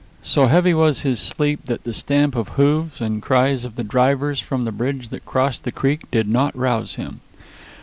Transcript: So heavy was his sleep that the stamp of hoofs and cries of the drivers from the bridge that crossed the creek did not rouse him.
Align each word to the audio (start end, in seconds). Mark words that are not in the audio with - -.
So 0.23 0.47
heavy 0.47 0.73
was 0.73 1.01
his 1.01 1.19
sleep 1.19 1.65
that 1.67 1.83
the 1.83 1.93
stamp 1.93 2.35
of 2.35 2.47
hoofs 2.57 3.01
and 3.01 3.21
cries 3.21 3.63
of 3.63 3.75
the 3.75 3.83
drivers 3.83 4.39
from 4.39 4.63
the 4.63 4.71
bridge 4.71 5.09
that 5.09 5.25
crossed 5.27 5.63
the 5.63 5.71
creek 5.71 6.09
did 6.09 6.27
not 6.27 6.57
rouse 6.57 6.95
him. 6.95 7.19